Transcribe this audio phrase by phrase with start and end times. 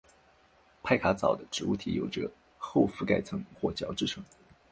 [0.81, 4.23] 派卡藻的植物体有着厚覆盖层或角质层。